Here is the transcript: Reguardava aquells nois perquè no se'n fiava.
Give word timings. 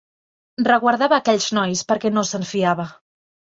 Reguardava 0.67 1.17
aquells 1.19 1.49
nois 1.59 1.85
perquè 1.93 2.13
no 2.17 2.25
se'n 2.31 2.49
fiava. 2.55 2.89